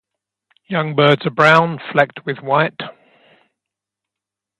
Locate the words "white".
2.39-2.79